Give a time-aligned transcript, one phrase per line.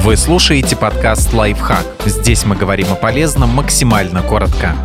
[0.00, 1.84] Вы слушаете подкаст «Лайфхак».
[2.06, 4.76] Здесь мы говорим о полезном максимально коротко.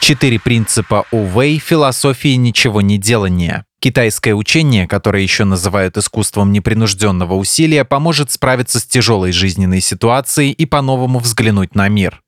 [0.00, 3.66] Четыре принципа Увей философии ничего не делания.
[3.80, 10.66] Китайское учение, которое еще называют искусством непринужденного усилия, поможет справиться с тяжелой жизненной ситуацией и
[10.66, 12.22] по-новому взглянуть на мир.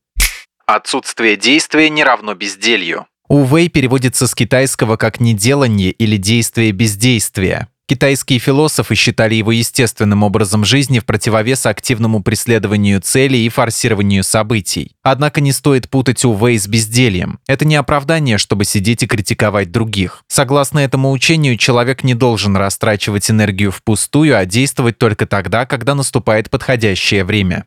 [0.66, 3.06] Отсутствие действия не равно безделью.
[3.28, 7.68] Увей переводится с китайского как «неделание» или «действие бездействия».
[7.88, 14.96] Китайские философы считали его естественным образом жизни в противовес активному преследованию целей и форсированию событий.
[15.04, 17.38] Однако не стоит путать Увей с бездельем.
[17.46, 20.24] Это не оправдание, чтобы сидеть и критиковать других.
[20.26, 26.50] Согласно этому учению, человек не должен растрачивать энергию впустую, а действовать только тогда, когда наступает
[26.50, 27.66] подходящее время.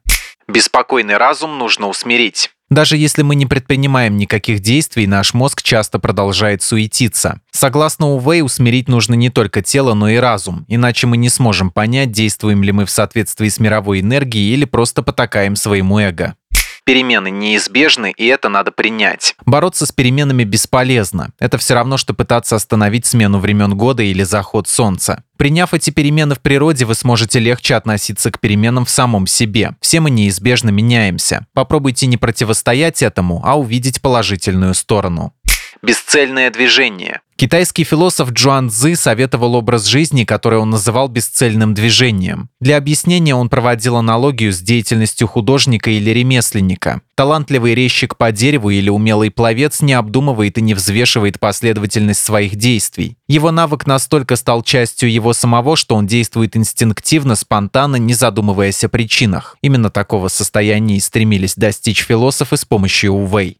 [0.49, 2.49] Беспокойный разум нужно усмирить.
[2.70, 7.41] Даже если мы не предпринимаем никаких действий, наш мозг часто продолжает суетиться.
[7.52, 12.12] Согласно Увей, усмирить нужно не только тело, но и разум, иначе мы не сможем понять,
[12.12, 16.35] действуем ли мы в соответствии с мировой энергией или просто потакаем своему эго.
[16.90, 19.35] Перемены неизбежны, и это надо принять.
[19.45, 21.29] Бороться с переменами бесполезно.
[21.37, 25.23] Это все равно, что пытаться остановить смену времен года или заход солнца.
[25.37, 29.76] Приняв эти перемены в природе, вы сможете легче относиться к переменам в самом себе.
[29.81, 31.46] Все мы неизбежно меняемся.
[31.54, 35.34] Попробуйте не противостоять этому, а увидеть положительную сторону.
[35.82, 37.22] Бесцельное движение.
[37.38, 42.49] Китайский философ Джуан Цзы советовал образ жизни, который он называл бесцельным движением.
[42.60, 47.02] Для объяснения он проводил аналогию с деятельностью художника или ремесленника.
[47.16, 53.16] Талантливый резчик по дереву или умелый пловец не обдумывает и не взвешивает последовательность своих действий.
[53.30, 58.90] Его навык настолько стал частью его самого, что он действует инстинктивно, спонтанно, не задумываясь о
[58.90, 59.55] причинах.
[59.62, 63.60] Именно такого состояния и стремились достичь философы с помощью Увей.